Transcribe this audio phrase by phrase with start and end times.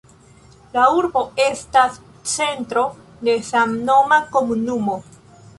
[0.77, 1.99] La urbo estas
[2.33, 2.87] centro
[3.29, 5.01] de samnoma komunumo.